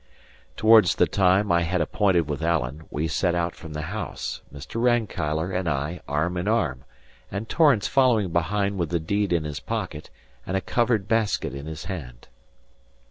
Towards 0.57 0.95
the 0.95 1.05
time 1.05 1.51
I 1.51 1.61
had 1.61 1.79
appointed 1.79 2.27
with 2.27 2.41
Alan, 2.41 2.85
we 2.89 3.07
set 3.07 3.35
out 3.35 3.53
from 3.55 3.73
the 3.73 3.83
house, 3.93 4.41
Mr. 4.51 4.81
Rankeillor 4.81 5.51
and 5.51 5.69
I 5.69 6.01
arm 6.07 6.37
in 6.37 6.47
arm, 6.47 6.85
and 7.31 7.47
Torrance 7.47 7.85
following 7.87 8.29
behind 8.31 8.79
with 8.79 8.89
the 8.89 8.99
deed 8.99 9.31
in 9.31 9.43
his 9.43 9.59
pocket 9.59 10.09
and 10.43 10.57
a 10.57 10.61
covered 10.61 11.07
basket 11.07 11.53
in 11.53 11.67
his 11.67 11.85
hand. 11.85 12.29